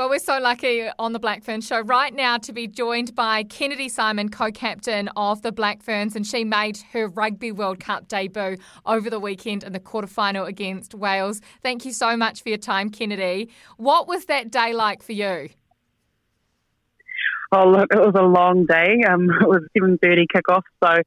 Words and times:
Well, 0.00 0.08
we're 0.08 0.18
so 0.18 0.38
lucky 0.38 0.88
on 0.98 1.12
the 1.12 1.18
Black 1.18 1.44
Ferns 1.44 1.66
show 1.66 1.80
right 1.80 2.14
now 2.14 2.38
to 2.38 2.54
be 2.54 2.66
joined 2.66 3.14
by 3.14 3.42
Kennedy 3.42 3.90
Simon, 3.90 4.30
co 4.30 4.50
captain 4.50 5.10
of 5.14 5.42
the 5.42 5.52
Black 5.52 5.82
Ferns, 5.82 6.16
and 6.16 6.26
she 6.26 6.42
made 6.42 6.78
her 6.94 7.06
Rugby 7.06 7.52
World 7.52 7.80
Cup 7.80 8.08
debut 8.08 8.56
over 8.86 9.10
the 9.10 9.20
weekend 9.20 9.62
in 9.62 9.74
the 9.74 9.78
quarterfinal 9.78 10.48
against 10.48 10.94
Wales. 10.94 11.42
Thank 11.62 11.84
you 11.84 11.92
so 11.92 12.16
much 12.16 12.42
for 12.42 12.48
your 12.48 12.56
time, 12.56 12.88
Kennedy. 12.88 13.50
What 13.76 14.08
was 14.08 14.24
that 14.24 14.50
day 14.50 14.72
like 14.72 15.02
for 15.02 15.12
you? 15.12 15.50
Oh, 17.52 17.68
look, 17.68 17.92
it 17.92 18.00
was 18.00 18.14
a 18.16 18.22
long 18.22 18.64
day. 18.64 19.02
Um, 19.06 19.28
it 19.42 19.46
was 19.46 19.68
7.30 19.76 20.24
kickoff, 20.34 20.62
so 20.82 21.02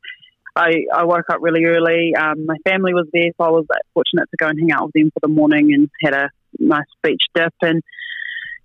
I, 0.56 0.86
I 0.94 1.04
woke 1.06 1.32
up 1.32 1.40
really 1.42 1.66
early. 1.66 2.14
Um, 2.16 2.46
my 2.46 2.58
family 2.64 2.94
was 2.94 3.08
there, 3.12 3.32
so 3.40 3.44
I 3.44 3.50
was 3.50 3.66
fortunate 3.96 4.30
to 4.30 4.38
go 4.38 4.50
and 4.50 4.60
hang 4.60 4.72
out 4.72 4.86
with 4.86 4.94
them 4.94 5.10
for 5.10 5.20
the 5.20 5.34
morning 5.34 5.74
and 5.74 5.90
had 6.00 6.14
a 6.14 6.30
nice 6.60 6.86
beach 7.02 7.24
dip. 7.34 7.56
And 7.64 7.82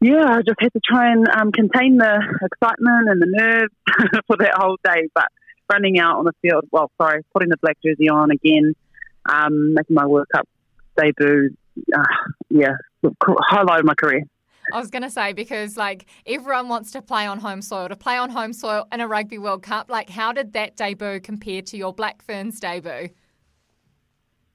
yeah, 0.01 0.27
I 0.29 0.43
just 0.43 0.61
had 0.61 0.73
to 0.73 0.81
try 0.85 1.13
and 1.13 1.27
um, 1.29 1.53
contain 1.53 1.97
the 1.97 2.21
excitement 2.43 3.09
and 3.09 3.21
the 3.21 3.27
nerves 3.29 3.75
for 4.27 4.37
that 4.39 4.55
whole 4.55 4.79
day. 4.85 5.09
But 5.15 5.27
running 5.71 5.99
out 5.99 6.19
on 6.19 6.25
the 6.25 6.33
field, 6.41 6.65
well, 6.71 6.91
sorry, 7.01 7.25
putting 7.33 7.49
the 7.49 7.57
black 7.61 7.79
jersey 7.85 8.09
on 8.09 8.31
again, 8.31 8.75
um, 9.29 9.75
making 9.75 9.95
my 9.95 10.07
World 10.07 10.27
Cup 10.33 10.49
debut, 10.97 11.51
uh, 11.95 12.03
yeah, 12.51 12.75
highlight 13.23 13.81
of 13.81 13.87
my 13.87 13.95
career. 13.95 14.25
I 14.73 14.79
was 14.79 14.91
going 14.91 15.03
to 15.03 15.11
say 15.11 15.33
because 15.33 15.77
like 15.77 16.07
everyone 16.27 16.69
wants 16.69 16.91
to 16.93 17.03
play 17.03 17.27
on 17.27 17.39
home 17.39 17.63
soil, 17.63 17.89
to 17.89 17.97
play 17.97 18.17
on 18.17 18.31
home 18.31 18.53
soil 18.53 18.87
in 18.93 19.01
a 19.01 19.09
Rugby 19.09 19.39
World 19.39 19.63
Cup. 19.63 19.91
Like, 19.91 20.11
how 20.11 20.33
did 20.33 20.53
that 20.53 20.77
debut 20.77 21.21
compare 21.21 21.63
to 21.63 21.77
your 21.77 21.93
Black 21.93 22.23
Ferns 22.23 22.61
debut? 22.61 23.09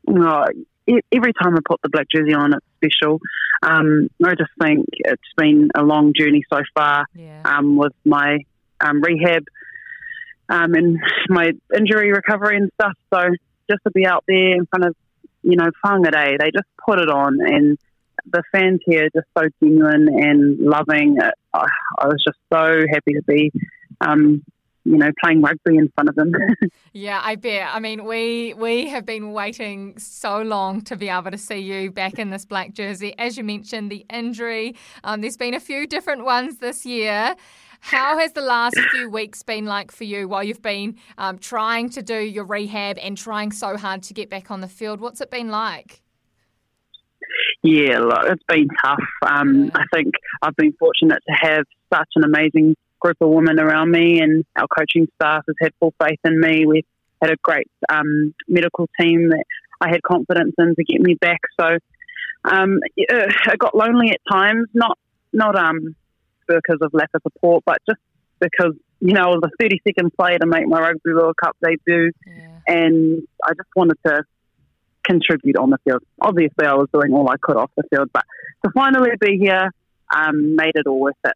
Oh, 0.08 0.46
every 0.88 1.34
time 1.34 1.56
I 1.56 1.60
put 1.66 1.82
the 1.82 1.90
black 1.90 2.08
jersey 2.14 2.34
on, 2.34 2.54
it's 2.54 2.66
special. 2.78 3.20
Um, 3.64 4.10
I 4.24 4.36
just 4.36 4.52
think 4.62 4.86
it's 4.92 5.22
been 5.38 5.70
a 5.76 5.84
long 5.84 6.14
journey 6.18 6.44
so 6.52 6.62
far 6.76 7.06
yeah. 7.16 7.42
um, 7.46 7.78
with 7.78 7.94
my 8.04 8.40
um, 8.82 9.02
rehab 9.02 9.46
um, 10.50 10.74
and 10.74 11.00
my 11.30 11.52
injury 11.76 12.12
recovery 12.12 12.58
and 12.58 12.70
stuff. 12.74 12.94
So 13.14 13.22
just 13.70 13.84
to 13.86 13.92
be 13.92 14.06
out 14.06 14.26
there 14.28 14.56
in 14.56 14.66
front 14.66 14.86
of, 14.86 14.96
you 15.44 15.56
know, 15.56 15.70
Whangarei, 15.86 16.38
they 16.40 16.52
just 16.52 16.68
put 16.86 17.00
it 17.00 17.10
on 17.10 17.38
and 17.40 17.78
the 18.26 18.44
fans 18.52 18.80
here 18.86 19.06
are 19.06 19.22
just 19.22 19.28
so 19.38 19.48
genuine 19.62 20.08
and 20.10 20.60
loving. 20.60 21.18
I, 21.54 21.68
I 22.00 22.08
was 22.08 22.24
just 22.26 22.40
so 22.52 22.86
happy 22.92 23.14
to 23.14 23.22
be, 23.28 23.52
um, 24.02 24.44
you 24.86 24.98
know, 24.98 25.12
playing 25.24 25.42
rugby 25.42 25.78
in 25.78 25.90
front 25.96 26.10
of 26.10 26.16
them. 26.16 26.32
yeah, 26.94 27.22
I 27.24 27.36
bet. 27.36 27.70
I 27.74 27.80
mean, 27.80 28.06
we 28.06 28.54
we 28.56 28.90
have 28.90 29.06
been 29.06 29.32
waiting 29.32 29.98
so 29.98 30.42
long 30.42 30.82
to 30.82 30.96
be 30.96 31.10
able 31.10 31.32
to 31.32 31.38
see 31.38 31.60
you 31.60 31.92
back 31.92 32.20
in 32.20 32.30
this 32.30 32.46
black 32.46 32.74
jersey. 32.74 33.14
As 33.18 33.38
you 33.38 33.44
mentioned, 33.44 33.92
the 33.92 34.06
injury. 34.10 34.76
Um, 35.04 35.22
there's 35.22 35.38
been 35.38 35.54
a 35.54 35.60
few 35.60 35.88
different 35.88 36.26
ones 36.26 36.58
this 36.58 36.86
year. 36.86 37.36
How 37.80 38.18
has 38.18 38.32
the 38.32 38.42
last 38.42 38.80
few 38.92 39.10
weeks 39.10 39.44
been 39.44 39.66
like 39.66 39.92
for 39.92 40.06
you 40.06 40.30
while 40.30 40.42
you've 40.42 40.62
been 40.62 40.96
um, 41.18 41.38
trying 41.38 41.90
to 41.90 42.02
do 42.02 42.18
your 42.18 42.46
rehab 42.46 42.98
and 42.98 43.18
trying 43.18 43.52
so 43.52 43.76
hard 43.76 44.04
to 44.04 44.14
get 44.14 44.30
back 44.30 44.50
on 44.52 44.62
the 44.62 44.70
field? 44.70 45.02
What's 45.02 45.20
it 45.20 45.30
been 45.30 45.50
like? 45.50 46.02
Yeah, 47.62 48.00
look, 48.00 48.24
it's 48.26 48.44
been 48.48 48.68
tough. 48.84 49.04
Um, 49.26 49.70
I 49.76 49.84
think 49.94 50.14
I've 50.42 50.56
been 50.56 50.74
fortunate 50.80 51.22
to 51.28 51.36
have 51.42 51.66
such 51.94 52.08
an 52.16 52.24
amazing 52.24 52.76
group 53.04 53.18
of 53.22 53.30
women 53.30 53.60
around 53.60 53.92
me, 53.92 54.22
and 54.22 54.46
our 54.56 54.68
coaching 54.68 55.08
staff 55.16 55.44
has 55.48 55.56
had 55.62 55.74
full 55.80 55.94
faith 56.02 56.20
in 56.24 56.40
me. 56.40 56.66
We've 56.66 56.86
had 57.22 57.32
a 57.32 57.36
great 57.42 57.70
um, 57.90 58.34
medical 58.48 58.88
team 59.00 59.30
that 59.30 59.44
I 59.82 59.90
had 59.90 60.02
confidence 60.04 60.54
in 60.58 60.76
to 60.76 60.84
get 60.84 61.02
me 61.02 61.16
back. 61.16 61.42
So 61.60 61.78
um, 62.46 62.80
I 63.10 63.56
got 63.58 63.76
lonely 63.76 64.12
at 64.12 64.20
times, 64.32 64.68
not 64.74 64.98
not 65.32 65.58
um, 65.58 65.96
because 66.48 66.80
of 66.82 66.94
lack 66.94 67.10
of 67.14 67.22
support, 67.24 67.64
but 67.66 67.78
just 67.88 68.00
because 68.40 68.74
you 69.00 69.14
know 69.14 69.24
I 69.24 69.28
was 69.28 69.42
a 69.44 69.64
30 69.64 69.82
second 69.88 70.12
player 70.14 70.38
to 70.40 70.48
make 70.48 70.68
my 70.68 70.80
Rugby 70.80 71.14
World 71.14 71.36
Cup 71.42 71.58
debut, 71.64 72.12
yeah. 72.26 72.60
and 72.68 73.28
I 73.44 73.52
just 73.52 73.70
wanted 73.76 73.98
to 74.06 74.24
contribute 75.04 75.58
on 75.58 75.70
the 75.70 75.78
field. 75.84 76.04
Obviously, 76.22 76.66
I 76.66 76.76
was 76.76 76.88
doing 76.94 77.14
all 77.14 77.30
I 77.30 77.36
could 77.42 77.58
off 77.58 77.72
the 77.76 77.84
field, 77.90 78.10
but 78.14 78.24
to 78.64 78.72
finally 78.74 79.12
be 79.20 79.38
here 79.38 79.70
um, 80.16 80.56
made 80.56 80.74
it 80.76 80.88
all 80.88 81.00
worth 81.00 81.16
it. 81.26 81.34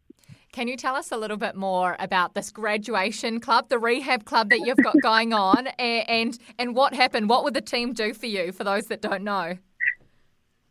Can 0.58 0.68
you 0.68 0.76
tell 0.76 0.96
us 0.96 1.12
a 1.12 1.18
little 1.18 1.38
bit 1.38 1.56
more 1.56 1.96
about 2.00 2.34
this 2.34 2.50
graduation 2.50 3.40
club, 3.40 3.70
the 3.70 3.78
rehab 3.78 4.26
club 4.26 4.50
that 4.50 4.62
you've 4.62 4.84
got 4.84 5.00
going 5.04 5.32
on, 5.32 5.68
and, 5.78 6.10
and 6.10 6.40
and 6.58 6.76
what 6.76 6.96
happened? 6.96 7.30
What 7.30 7.44
would 7.44 7.54
the 7.54 7.62
team 7.62 7.94
do 7.94 8.12
for 8.12 8.26
you? 8.26 8.52
For 8.52 8.64
those 8.64 8.88
that 8.88 9.00
don't 9.00 9.24
know. 9.24 9.60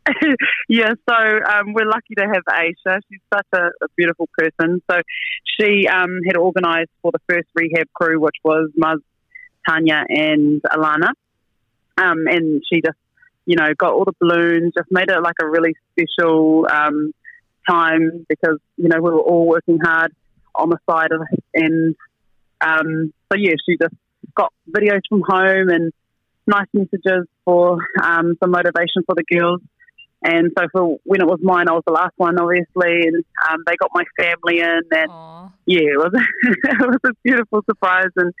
yeah, 0.67 0.93
so 1.07 1.15
um, 1.15 1.71
we're 1.71 1.87
lucky 1.87 2.15
to 2.17 2.25
have 2.25 2.43
Aisha. 2.49 2.99
She's 3.09 3.21
such 3.33 3.47
a, 3.55 3.67
a 3.81 3.87
beautiful 3.95 4.27
person. 4.37 4.81
So 4.91 4.99
she 5.57 5.87
um, 5.87 6.19
had 6.27 6.35
organised 6.35 6.91
for 7.01 7.13
the 7.13 7.19
first 7.29 7.47
rehab 7.55 7.87
crew, 7.93 8.19
which 8.19 8.35
was 8.43 8.69
Muz, 8.75 8.99
Tanya, 9.69 10.03
and 10.09 10.61
Alana. 10.63 11.11
Um, 11.97 12.27
and 12.27 12.61
she 12.69 12.81
just, 12.81 12.97
you 13.45 13.55
know, 13.55 13.73
got 13.73 13.93
all 13.93 14.03
the 14.03 14.11
balloons, 14.19 14.73
just 14.77 14.91
made 14.91 15.09
it 15.09 15.21
like 15.21 15.35
a 15.41 15.47
really 15.47 15.75
special 15.93 16.67
um, 16.69 17.13
time 17.69 18.25
because, 18.27 18.57
you 18.77 18.89
know, 18.89 18.97
we 18.97 19.09
were 19.11 19.19
all 19.19 19.47
working 19.47 19.79
hard 19.83 20.13
on 20.55 20.69
the 20.69 20.77
side 20.89 21.11
of 21.11 21.21
it. 21.31 21.43
And 21.53 21.95
um, 22.61 23.13
so, 23.31 23.37
yeah, 23.37 23.53
she 23.67 23.77
just 23.77 23.95
got 24.35 24.53
videos 24.69 25.01
from 25.09 25.23
home 25.27 25.69
and 25.69 25.91
nice 26.45 26.67
messages 26.73 27.27
for 27.45 27.77
um, 28.01 28.35
some 28.41 28.51
motivation 28.51 29.03
for 29.05 29.15
the 29.15 29.23
girls. 29.29 29.61
And 30.23 30.51
so 30.57 30.65
for 30.71 30.97
when 31.03 31.21
it 31.21 31.27
was 31.27 31.39
mine, 31.43 31.69
I 31.69 31.73
was 31.73 31.83
the 31.85 31.93
last 31.93 32.13
one, 32.17 32.39
obviously, 32.39 33.07
and 33.07 33.23
um, 33.49 33.63
they 33.67 33.75
got 33.75 33.91
my 33.93 34.03
family 34.17 34.59
in, 34.61 34.81
and 34.89 35.11
Aww. 35.11 35.51
yeah, 35.67 35.93
it 35.93 35.97
was 35.97 36.11
it 36.43 36.79
was 36.79 36.99
a 37.05 37.13
beautiful 37.23 37.61
surprise, 37.69 38.09
and 38.15 38.33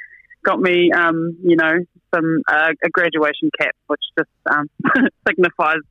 got 0.43 0.59
me, 0.59 0.91
um, 0.91 1.37
you 1.43 1.55
know, 1.55 1.73
some 2.15 2.41
uh, 2.47 2.69
a 2.83 2.89
graduation 2.89 3.51
cap, 3.59 3.75
which 3.85 4.01
just 4.17 4.29
um, 4.49 4.67
signifies 5.27 5.81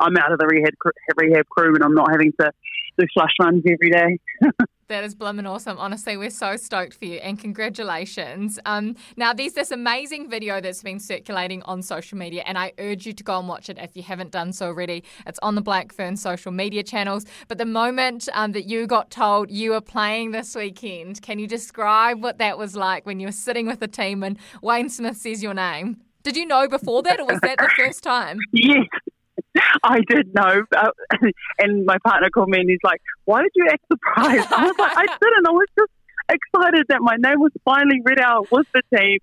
I'm 0.00 0.16
out 0.16 0.32
of 0.32 0.38
the 0.38 0.46
rehab 0.46 0.74
rehab 1.16 1.46
crew 1.48 1.74
and 1.74 1.84
I'm 1.84 1.94
not 1.94 2.10
having 2.10 2.32
to 2.40 2.50
do 3.00 3.22
runs 3.40 3.62
every 3.66 3.90
day. 3.90 4.18
That 4.90 5.04
is 5.04 5.14
blooming 5.14 5.46
awesome. 5.46 5.78
Honestly, 5.78 6.16
we're 6.16 6.30
so 6.30 6.56
stoked 6.56 6.94
for 6.94 7.04
you 7.04 7.18
and 7.18 7.38
congratulations. 7.38 8.58
Um, 8.66 8.96
now, 9.16 9.32
there's 9.32 9.52
this 9.52 9.70
amazing 9.70 10.28
video 10.28 10.60
that's 10.60 10.82
been 10.82 10.98
circulating 10.98 11.62
on 11.62 11.80
social 11.80 12.18
media, 12.18 12.42
and 12.44 12.58
I 12.58 12.72
urge 12.76 13.06
you 13.06 13.12
to 13.12 13.22
go 13.22 13.38
and 13.38 13.46
watch 13.46 13.70
it 13.70 13.78
if 13.78 13.96
you 13.96 14.02
haven't 14.02 14.32
done 14.32 14.52
so 14.52 14.66
already. 14.66 15.04
It's 15.28 15.38
on 15.44 15.54
the 15.54 15.60
Black 15.60 15.92
Fern 15.92 16.16
social 16.16 16.50
media 16.50 16.82
channels. 16.82 17.24
But 17.46 17.58
the 17.58 17.66
moment 17.66 18.28
um, 18.32 18.50
that 18.50 18.64
you 18.64 18.88
got 18.88 19.12
told 19.12 19.48
you 19.48 19.70
were 19.70 19.80
playing 19.80 20.32
this 20.32 20.56
weekend, 20.56 21.22
can 21.22 21.38
you 21.38 21.46
describe 21.46 22.20
what 22.20 22.38
that 22.38 22.58
was 22.58 22.74
like 22.74 23.06
when 23.06 23.20
you 23.20 23.28
were 23.28 23.32
sitting 23.32 23.68
with 23.68 23.78
the 23.78 23.86
team 23.86 24.24
and 24.24 24.36
Wayne 24.60 24.88
Smith 24.88 25.18
says 25.18 25.40
your 25.40 25.54
name? 25.54 25.98
Did 26.24 26.36
you 26.36 26.44
know 26.44 26.66
before 26.66 27.04
that, 27.04 27.20
or 27.20 27.26
was 27.26 27.38
that 27.42 27.58
the 27.58 27.70
first 27.76 28.02
time? 28.02 28.38
Yes, 28.50 28.88
I 29.82 30.00
did 30.08 30.34
know. 30.34 30.62
Uh, 30.76 30.90
and 31.58 31.84
my 31.84 31.98
partner 32.04 32.28
called 32.30 32.48
me 32.48 32.60
and 32.60 32.70
he's 32.70 32.78
like, 32.84 33.00
Why 33.24 33.42
did 33.42 33.52
you 33.54 33.66
act 33.70 33.84
surprised? 33.90 34.52
I 34.52 34.66
was 34.66 34.76
like, 34.78 34.96
I 34.96 35.06
didn't. 35.20 35.46
I 35.46 35.50
was 35.50 35.68
just 35.78 35.92
excited 36.28 36.86
that 36.88 37.00
my 37.00 37.16
name 37.18 37.40
was 37.40 37.52
finally 37.64 38.00
read 38.04 38.20
out 38.20 38.50
with 38.50 38.66
the 38.72 38.82
team. 38.96 39.18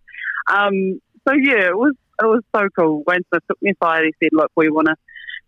Um, 0.50 1.02
so, 1.28 1.34
yeah, 1.36 1.68
it 1.68 1.78
was 1.78 1.94
it 2.22 2.26
was 2.26 2.44
so 2.56 2.68
cool. 2.78 3.04
Wayne 3.06 3.22
Smith 3.30 3.44
took 3.48 3.62
me 3.62 3.74
aside. 3.80 4.04
He 4.06 4.14
said, 4.24 4.30
Look, 4.34 4.52
we 4.56 4.70
want 4.70 4.88
to 4.88 4.96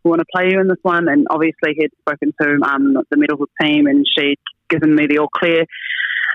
we 0.04 0.10
want 0.10 0.20
to 0.20 0.26
play 0.34 0.50
you 0.52 0.60
in 0.62 0.68
this 0.68 0.78
one. 0.82 1.10
And 1.10 1.28
obviously, 1.30 1.76
he'd 1.78 1.92
spoken 2.02 2.34
to 2.42 2.60
um, 2.66 2.94
the 3.10 3.18
medical 3.18 3.48
team 3.62 3.88
and 3.88 4.06
she'd 4.08 4.40
given 4.70 4.96
me 4.96 5.08
the 5.08 5.20
all 5.20 5.30
clear. 5.30 5.66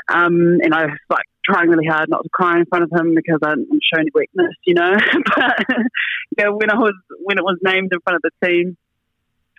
Um, 0.09 0.59
and 0.63 0.75
I 0.75 0.87
was 0.87 0.99
like 1.09 1.25
trying 1.45 1.69
really 1.69 1.87
hard 1.87 2.09
not 2.09 2.23
to 2.23 2.29
cry 2.31 2.59
in 2.59 2.67
front 2.67 2.85
of 2.85 2.93
him 2.93 3.15
because 3.15 3.41
I 3.43 3.55
didn't 3.55 3.83
show 3.83 4.01
any 4.01 4.11
weakness, 4.15 4.55
you 4.65 4.75
know. 4.75 4.93
but 5.37 5.67
yeah, 6.39 6.49
when 6.49 6.71
I 6.71 6.77
was 6.77 6.95
when 7.23 7.39
it 7.39 7.45
was 7.45 7.59
named 7.63 7.91
in 7.93 8.01
front 8.01 8.17
of 8.17 8.23
the 8.23 8.47
team, 8.47 8.77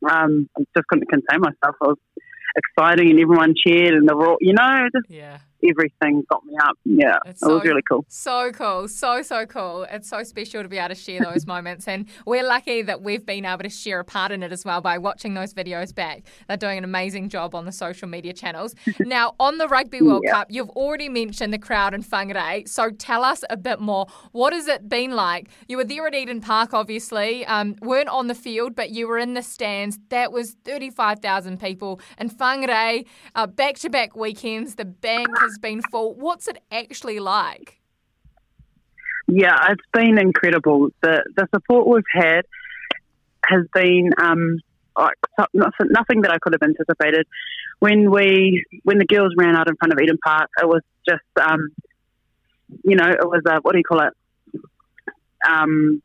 um, 0.09 0.49
I 0.57 0.61
just 0.75 0.87
couldn't 0.87 1.09
contain 1.09 1.41
myself. 1.41 1.75
I 1.81 1.87
was 1.87 1.97
exciting 2.55 3.11
and 3.11 3.19
everyone 3.19 3.53
cheered 3.55 3.93
and 3.93 4.07
the 4.07 4.15
raw, 4.15 4.35
you 4.39 4.53
know, 4.53 4.87
just 4.93 5.09
yeah 5.09 5.39
everything 5.63 6.23
got 6.29 6.45
me 6.45 6.55
up. 6.61 6.77
Yeah, 6.83 7.17
it's 7.25 7.41
it 7.41 7.45
so, 7.45 7.55
was 7.55 7.63
really 7.63 7.81
cool. 7.89 8.05
So 8.07 8.51
cool. 8.51 8.87
So, 8.87 9.21
so 9.21 9.45
cool. 9.45 9.85
It's 9.89 10.09
so 10.09 10.23
special 10.23 10.63
to 10.63 10.69
be 10.69 10.77
able 10.77 10.89
to 10.89 10.95
share 10.95 11.21
those 11.21 11.45
moments. 11.55 11.87
And 11.87 12.07
we're 12.25 12.43
lucky 12.43 12.81
that 12.83 13.01
we've 13.01 13.25
been 13.25 13.45
able 13.45 13.63
to 13.63 13.69
share 13.69 13.99
a 13.99 14.05
part 14.05 14.31
in 14.31 14.43
it 14.43 14.51
as 14.51 14.65
well 14.65 14.81
by 14.81 14.97
watching 14.97 15.33
those 15.33 15.53
videos 15.53 15.93
back. 15.93 16.23
They're 16.47 16.57
doing 16.57 16.77
an 16.77 16.83
amazing 16.83 17.29
job 17.29 17.55
on 17.55 17.65
the 17.65 17.71
social 17.71 18.07
media 18.07 18.33
channels. 18.33 18.75
now, 18.99 19.35
on 19.39 19.57
the 19.57 19.67
Rugby 19.67 20.01
World 20.01 20.23
yeah. 20.25 20.31
Cup, 20.31 20.47
you've 20.49 20.69
already 20.71 21.09
mentioned 21.09 21.53
the 21.53 21.59
crowd 21.59 21.93
in 21.93 22.03
Whangarei. 22.03 22.67
So 22.67 22.89
tell 22.91 23.23
us 23.23 23.43
a 23.49 23.57
bit 23.57 23.79
more. 23.79 24.07
What 24.31 24.53
has 24.53 24.67
it 24.67 24.89
been 24.89 25.11
like? 25.11 25.49
You 25.67 25.77
were 25.77 25.83
there 25.83 26.07
at 26.07 26.15
Eden 26.15 26.41
Park, 26.41 26.73
obviously, 26.73 27.45
um, 27.45 27.75
weren't 27.81 28.09
on 28.09 28.27
the 28.27 28.35
field, 28.35 28.75
but 28.75 28.91
you 28.91 29.07
were 29.07 29.17
in 29.17 29.33
the 29.33 29.43
stands. 29.43 29.99
That 30.09 30.31
was 30.31 30.55
35,000 30.65 31.59
people. 31.59 31.99
in 32.17 32.29
Whangarei, 32.29 33.05
back 33.55 33.75
to 33.75 33.89
back 33.89 34.15
weekends, 34.15 34.75
the 34.75 34.85
bank 34.85 35.27
has 35.45 35.57
been 35.57 35.81
full. 35.81 36.13
What's 36.13 36.47
it 36.47 36.61
actually 36.71 37.19
like? 37.19 37.79
Yeah, 39.27 39.57
it's 39.69 39.83
been 39.91 40.19
incredible. 40.19 40.89
The 41.01 41.23
the 41.35 41.47
support 41.53 41.87
we've 41.87 42.03
had 42.11 42.45
has 43.45 43.65
been 43.73 44.11
um, 44.17 44.59
like 44.97 45.15
nothing 45.53 46.21
that 46.21 46.31
I 46.31 46.37
could 46.39 46.53
have 46.53 46.61
anticipated. 46.61 47.25
When 47.79 48.11
we 48.11 48.65
when 48.83 48.99
the 48.99 49.05
girls 49.05 49.33
ran 49.37 49.55
out 49.55 49.67
in 49.67 49.75
front 49.77 49.93
of 49.93 49.99
Eden 50.01 50.17
Park, 50.23 50.49
it 50.61 50.67
was 50.67 50.81
just 51.07 51.23
um, 51.41 51.69
you 52.83 52.95
know 52.95 53.09
it 53.09 53.25
was 53.25 53.41
a, 53.47 53.59
what 53.61 53.73
do 53.73 53.79
you 53.79 53.83
call 53.83 54.01
it? 54.01 54.13
Um, 55.47 56.01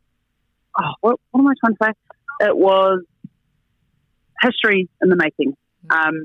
oh, 0.78 0.92
what, 1.00 1.20
what 1.30 1.40
am 1.40 1.46
I 1.46 1.54
trying 1.60 1.76
to 1.76 1.84
say? 1.84 2.48
It 2.48 2.56
was 2.56 3.04
history 4.42 4.88
in 5.02 5.08
the 5.08 5.16
making. 5.16 5.56
Um, 5.90 6.24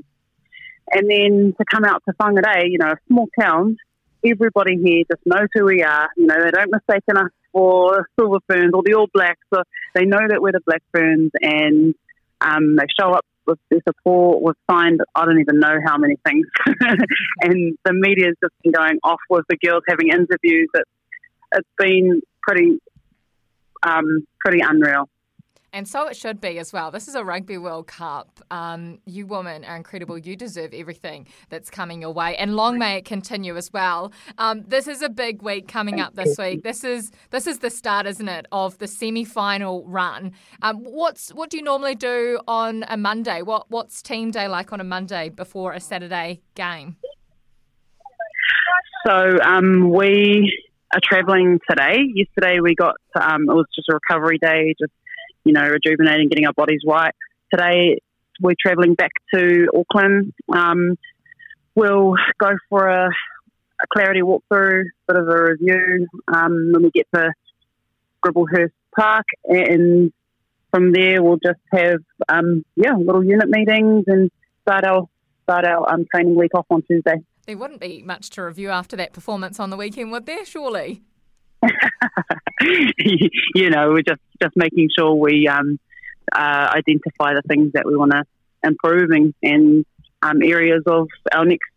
and 0.92 1.10
then 1.10 1.54
to 1.58 1.64
come 1.70 1.84
out 1.84 2.02
to 2.08 2.14
Whangarei, 2.20 2.70
you 2.70 2.78
know, 2.78 2.92
a 2.92 2.96
small 3.08 3.28
town, 3.38 3.76
everybody 4.24 4.76
here 4.82 5.04
just 5.10 5.24
knows 5.26 5.48
who 5.54 5.64
we 5.64 5.82
are. 5.82 6.08
You 6.16 6.26
know, 6.26 6.36
they 6.42 6.50
don't 6.50 6.72
mistake 6.72 7.02
us 7.08 7.30
for 7.52 8.08
Silver 8.18 8.38
Ferns 8.48 8.72
or 8.74 8.82
the 8.84 8.94
All 8.94 9.08
Blacks. 9.12 9.40
So 9.52 9.62
they 9.94 10.04
know 10.04 10.20
that 10.28 10.40
we're 10.40 10.52
the 10.52 10.60
Black 10.66 10.82
Ferns 10.94 11.30
and 11.40 11.94
um, 12.40 12.76
they 12.76 12.84
show 12.98 13.10
up 13.12 13.24
with 13.46 13.58
their 13.70 13.80
support. 13.88 14.42
We've 14.42 14.54
signed, 14.70 15.00
I 15.14 15.24
don't 15.24 15.40
even 15.40 15.60
know 15.60 15.78
how 15.84 15.96
many 15.98 16.16
things. 16.24 16.46
and 16.66 17.78
the 17.84 17.92
media's 17.92 18.36
just 18.42 18.54
been 18.62 18.72
going 18.72 18.98
off 19.02 19.20
with 19.30 19.44
the 19.48 19.56
girls 19.56 19.82
having 19.88 20.08
interviews. 20.08 20.68
It's, 20.74 20.90
it's 21.54 21.68
been 21.78 22.20
pretty, 22.42 22.78
um, 23.82 24.26
pretty 24.40 24.60
unreal. 24.60 25.08
And 25.76 25.86
so 25.86 26.08
it 26.08 26.16
should 26.16 26.40
be 26.40 26.58
as 26.58 26.72
well. 26.72 26.90
This 26.90 27.06
is 27.06 27.14
a 27.14 27.22
Rugby 27.22 27.58
World 27.58 27.86
Cup. 27.86 28.40
Um, 28.50 28.98
you 29.04 29.26
women 29.26 29.62
are 29.62 29.76
incredible. 29.76 30.16
You 30.16 30.34
deserve 30.34 30.72
everything 30.72 31.26
that's 31.50 31.68
coming 31.68 32.00
your 32.00 32.12
way, 32.12 32.34
and 32.38 32.56
long 32.56 32.78
may 32.78 32.96
it 32.96 33.04
continue 33.04 33.58
as 33.58 33.70
well. 33.74 34.10
Um, 34.38 34.64
this 34.66 34.88
is 34.88 35.02
a 35.02 35.10
big 35.10 35.42
week 35.42 35.68
coming 35.68 36.00
up 36.00 36.14
this 36.14 36.38
week. 36.38 36.62
This 36.62 36.82
is 36.82 37.12
this 37.28 37.46
is 37.46 37.58
the 37.58 37.68
start, 37.68 38.06
isn't 38.06 38.26
it, 38.26 38.46
of 38.52 38.78
the 38.78 38.86
semi-final 38.86 39.84
run? 39.86 40.32
Um, 40.62 40.78
what's 40.78 41.28
what 41.34 41.50
do 41.50 41.58
you 41.58 41.62
normally 41.62 41.94
do 41.94 42.40
on 42.48 42.86
a 42.88 42.96
Monday? 42.96 43.42
What 43.42 43.70
what's 43.70 44.00
team 44.00 44.30
day 44.30 44.48
like 44.48 44.72
on 44.72 44.80
a 44.80 44.84
Monday 44.84 45.28
before 45.28 45.74
a 45.74 45.80
Saturday 45.80 46.40
game? 46.54 46.96
So 49.06 49.36
um, 49.44 49.90
we 49.90 50.58
are 50.94 51.00
travelling 51.04 51.60
today. 51.68 51.98
Yesterday 52.14 52.60
we 52.60 52.74
got 52.74 52.94
um, 53.20 53.42
it 53.42 53.52
was 53.52 53.66
just 53.74 53.90
a 53.90 53.94
recovery 53.94 54.38
day, 54.38 54.74
just 54.80 54.94
you 55.46 55.52
know, 55.52 55.62
rejuvenating, 55.62 56.28
getting 56.28 56.44
our 56.44 56.52
bodies 56.52 56.80
right. 56.86 57.14
Today, 57.52 58.00
we're 58.40 58.56
travelling 58.60 58.94
back 58.94 59.12
to 59.32 59.68
Auckland. 59.74 60.34
Um, 60.52 60.96
we'll 61.76 62.14
go 62.38 62.50
for 62.68 62.88
a, 62.88 63.06
a, 63.08 63.86
clarity 63.92 64.22
walkthrough, 64.22 64.82
bit 65.06 65.16
of 65.16 65.28
a 65.28 65.42
review 65.42 66.08
um, 66.34 66.72
when 66.72 66.82
we 66.82 66.90
get 66.90 67.06
to 67.14 67.32
Gribblehurst 68.24 68.72
Park, 68.98 69.26
and 69.44 70.12
from 70.72 70.92
there 70.92 71.22
we'll 71.22 71.38
just 71.38 71.60
have 71.72 72.00
um, 72.28 72.64
yeah 72.74 72.94
little 72.96 73.24
unit 73.24 73.48
meetings 73.48 74.04
and 74.08 74.30
start 74.62 74.84
our 74.84 75.08
start 75.44 75.64
our 75.64 75.90
um, 75.92 76.04
training 76.12 76.34
week 76.34 76.50
off 76.54 76.66
on 76.70 76.82
Tuesday. 76.82 77.22
There 77.46 77.56
wouldn't 77.56 77.80
be 77.80 78.02
much 78.02 78.30
to 78.30 78.42
review 78.42 78.70
after 78.70 78.96
that 78.96 79.12
performance 79.12 79.60
on 79.60 79.70
the 79.70 79.76
weekend, 79.76 80.10
would 80.10 80.26
there? 80.26 80.44
Surely. 80.44 81.02
you 83.54 83.70
know, 83.70 83.90
we're 83.90 84.02
just, 84.02 84.20
just 84.42 84.56
making 84.56 84.88
sure 84.96 85.14
we 85.14 85.48
um, 85.48 85.78
uh, 86.32 86.72
identify 86.74 87.34
the 87.34 87.42
things 87.48 87.72
that 87.72 87.86
we 87.86 87.96
want 87.96 88.12
to 88.12 88.24
improve 88.64 89.10
and, 89.10 89.34
and 89.42 89.84
um, 90.22 90.42
areas 90.42 90.82
of 90.86 91.08
our 91.32 91.44
next 91.44 91.68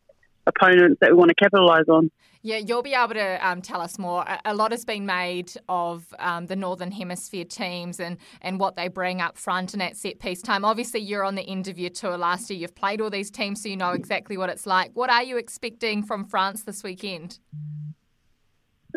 opponents 0.48 1.00
that 1.02 1.12
we 1.12 1.16
want 1.16 1.30
to 1.30 1.36
capitalise 1.36 1.88
on. 1.88 2.12
Yeah, 2.42 2.58
you'll 2.58 2.84
be 2.84 2.94
able 2.94 3.16
to 3.16 3.46
um, 3.46 3.62
tell 3.62 3.82
us 3.82 4.00
more. 4.00 4.24
A, 4.46 4.54
lot 4.54 4.72
has 4.72 4.86
been 4.86 5.06
made 5.06 5.52
of 5.68 6.06
um, 6.20 6.46
the 6.46 6.56
Northern 6.56 6.90
Hemisphere 6.90 7.44
teams 7.44 8.00
and, 8.00 8.18
and 8.42 8.62
what 8.62 8.78
they 8.78 8.88
bring 8.88 9.20
up 9.20 9.38
front 9.38 9.74
and 9.74 9.84
at 9.84 9.98
set 9.98 10.20
piece 10.20 10.42
time. 10.42 10.64
Obviously, 10.64 11.02
you're 11.02 11.26
on 11.26 11.36
the 11.36 11.42
end 11.42 11.68
of 11.68 11.78
your 11.78 11.90
tour 11.90 12.18
last 12.18 12.50
year. 12.50 12.58
You've 12.58 12.76
played 12.76 13.02
all 13.02 13.10
these 13.10 13.30
teams, 13.30 13.62
so 13.62 13.68
you 13.68 13.76
know 13.76 13.92
exactly 13.92 14.38
what 14.38 14.50
it's 14.50 14.66
like. 14.66 14.92
What 14.94 15.10
are 15.10 15.24
you 15.24 15.36
expecting 15.36 16.02
from 16.02 16.24
France 16.24 16.64
this 16.64 16.82
weekend? 16.82 17.40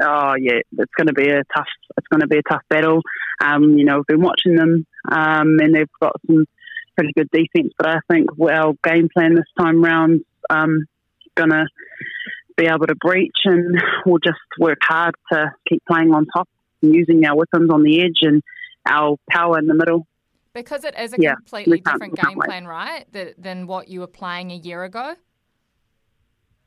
Oh 0.01 0.35
yeah, 0.39 0.61
it's 0.79 0.93
going 0.97 1.09
to 1.09 1.13
be 1.13 1.29
a 1.29 1.43
tough. 1.55 1.67
It's 1.97 2.07
going 2.09 2.21
to 2.21 2.27
be 2.27 2.39
a 2.39 2.43
tough 2.43 2.63
battle. 2.69 3.01
Um, 3.43 3.77
you 3.77 3.85
know, 3.85 3.97
we've 3.97 4.07
been 4.07 4.23
watching 4.23 4.55
them, 4.55 4.87
um, 5.11 5.59
and 5.61 5.75
they've 5.75 5.89
got 6.01 6.15
some 6.27 6.47
pretty 6.97 7.13
good 7.17 7.31
defense. 7.31 7.73
But 7.77 7.89
I 7.89 7.99
think 8.11 8.31
our 8.41 8.75
game 8.85 9.09
plan 9.13 9.35
this 9.35 9.45
time 9.59 9.83
round 9.83 10.23
um, 10.51 10.87
going 11.35 11.51
to 11.51 11.67
be 12.57 12.67
able 12.67 12.87
to 12.87 12.95
breach, 12.95 13.37
and 13.45 13.81
we'll 14.07 14.19
just 14.19 14.41
work 14.59 14.79
hard 14.83 15.15
to 15.33 15.53
keep 15.69 15.83
playing 15.87 16.13
on 16.13 16.27
top, 16.27 16.49
and 16.83 16.95
using 16.95 17.25
our 17.27 17.37
weapons 17.37 17.71
on 17.71 17.83
the 17.83 18.03
edge 18.03 18.21
and 18.23 18.43
our 18.87 19.17
power 19.31 19.59
in 19.59 19.67
the 19.67 19.75
middle. 19.75 20.07
Because 20.55 20.85
it 20.85 20.95
is 20.99 21.15
a 21.15 21.17
yeah, 21.19 21.35
completely 21.35 21.81
different 21.81 22.15
game 22.15 22.39
plan, 22.39 22.67
right, 22.67 23.07
than 23.39 23.67
what 23.67 23.89
you 23.89 24.01
were 24.01 24.07
playing 24.07 24.51
a 24.51 24.57
year 24.57 24.85
ago. 24.85 25.15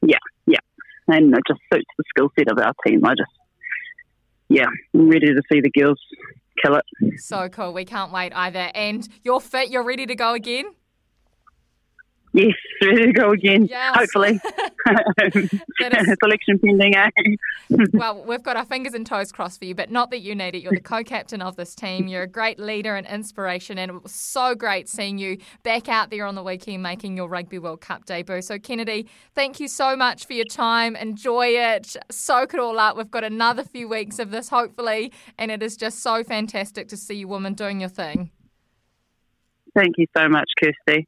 Yeah 0.02 0.18
and 1.08 1.34
it 1.34 1.44
just 1.48 1.60
suits 1.72 1.86
the 1.98 2.04
skill 2.10 2.30
set 2.38 2.52
of 2.52 2.58
our 2.58 2.74
team. 2.86 3.06
I 3.06 3.12
just, 3.12 3.32
yeah, 4.50 4.66
I'm 4.94 5.10
ready 5.10 5.28
to 5.28 5.42
see 5.52 5.62
the 5.62 5.72
girls 5.72 6.00
kill 6.64 6.76
it. 6.76 7.20
So 7.20 7.50
cool. 7.50 7.74
We 7.74 7.86
can't 7.86 8.12
wait 8.12 8.34
either. 8.36 8.72
And 8.74 9.08
you're 9.24 9.42
fit, 9.42 9.70
you're 9.70 9.84
ready 9.84 10.06
to 10.06 10.16
go 10.16 10.34
again? 10.34 10.66
Yes, 12.34 12.54
ready 12.82 13.06
to 13.08 13.14
go 13.14 13.32
again. 13.32 13.66
Yes. 13.66 13.96
Hopefully. 13.98 14.40
Selection 16.24 16.60
pending, 16.60 16.96
eh? 16.96 17.10
well, 17.94 18.24
we've 18.24 18.44
got 18.44 18.56
our 18.58 18.66
fingers 18.66 18.94
and 18.94 19.06
toes 19.06 19.32
crossed 19.32 19.60
for 19.60 19.66
you, 19.66 19.74
but 19.74 19.90
not 19.90 20.12
that 20.12 20.20
you 20.20 20.36
need 20.36 20.56
it. 20.56 20.62
You're 20.62 20.74
the 20.74 20.80
co 20.80 21.04
captain 21.04 21.42
of 21.42 21.56
this 21.56 21.74
team. 21.76 22.08
You're 22.08 22.24
a 22.24 22.28
great 22.28 22.60
leader 22.60 22.96
and 22.96 23.08
inspiration, 23.08 23.78
and 23.78 23.92
it 23.92 24.04
was 24.04 24.12
so 24.12 24.56
great 24.56 24.88
seeing 24.88 25.18
you 25.18 25.38
back 25.64 25.90
out 25.90 26.10
there 26.10 26.26
on 26.26 26.36
the 26.36 26.44
weekend 26.44 26.84
making 26.84 27.18
your 27.18 27.28
Rugby 27.28 27.60
World 27.60 27.82
Cup 27.82 28.06
debut. 28.06 28.42
So, 28.42 28.60
Kennedy, 28.60 29.08
thank 29.34 29.60
you 29.60 29.68
so 29.68 29.96
much 29.96 30.26
for 30.26 30.34
your 30.34 30.46
time. 30.46 30.96
Enjoy 30.96 31.48
it. 31.48 31.96
Soak 32.12 32.54
it 32.54 32.60
all 32.60 32.80
up. 32.80 32.98
We've 32.98 33.10
got 33.10 33.24
another 33.24 33.64
few 33.64 33.88
weeks 33.88 34.20
of 34.20 34.32
this, 34.32 34.50
hopefully, 34.50 35.12
and 35.38 35.52
it 35.52 35.64
is 35.64 35.76
just 35.76 36.00
so 36.00 36.24
fantastic 36.24 36.88
to 36.90 36.98
see 36.98 37.16
you 37.16 37.28
women 37.28 37.54
doing 37.54 37.80
your 37.80 37.90
thing. 37.90 38.32
Thank 39.76 39.96
you 39.98 40.06
so 40.16 40.30
much, 40.30 40.50
Kirsty. 40.62 41.08